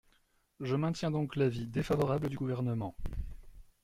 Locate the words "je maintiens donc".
0.61-1.35